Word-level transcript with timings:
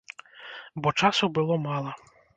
Бо 0.87 0.93
часу 1.03 1.29
было 1.37 1.59
мала. 1.67 1.91